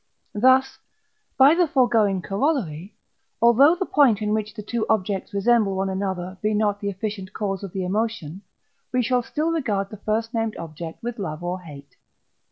[0.33, 0.79] Thus
[1.37, 2.95] (by the foregoing Corollary),
[3.39, 7.33] although the point in which the two objects resemble one another be not the efficient
[7.33, 8.41] cause of the emotion,
[8.91, 11.97] we shall still regard the first named object with love or hate.